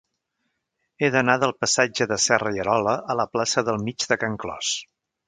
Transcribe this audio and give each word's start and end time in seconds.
He 1.01 1.09
d'anar 1.15 1.35
del 1.43 1.53
passatge 1.65 2.07
de 2.11 2.17
Serra 2.23 2.53
i 2.55 2.63
Arola 2.63 2.97
a 3.15 3.17
la 3.21 3.27
plaça 3.37 3.65
del 3.69 3.79
Mig 3.85 4.07
de 4.13 4.19
Can 4.25 4.39
Clos. 4.47 4.73